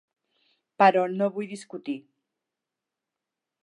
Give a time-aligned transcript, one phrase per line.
[0.83, 1.97] Però no vull discutir.